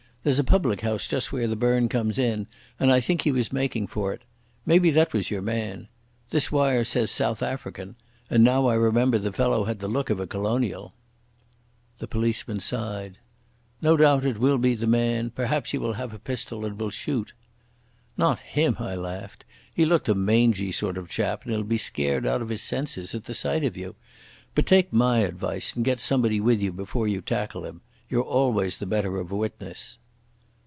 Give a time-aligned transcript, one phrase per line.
[0.23, 2.45] There's a public house just where the burn comes in,
[2.79, 4.21] and I think he was making for it.
[4.67, 5.87] Maybe that was your man.
[6.29, 7.95] This wire says 'South African';
[8.29, 10.93] and now I remember the fellow had the look of a colonial."
[11.97, 13.17] The policeman sighed.
[13.81, 15.31] "No doubt it will be the man.
[15.31, 17.33] Perhaps he will haf a pistol and will shoot."
[18.15, 19.43] "Not him," I laughed.
[19.73, 23.15] "He looked a mangy sort of chap, and he'll be scared out of his senses
[23.15, 23.95] at the sight of you.
[24.53, 27.81] But take my advice and get somebody with you before you tackle him.
[28.07, 29.97] You're always the better of a witness."